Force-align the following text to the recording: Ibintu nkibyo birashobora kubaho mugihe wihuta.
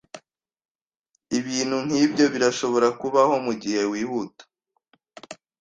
Ibintu 1.37 1.75
nkibyo 1.85 2.25
birashobora 2.33 2.87
kubaho 2.99 3.33
mugihe 3.45 3.81
wihuta. 3.91 4.43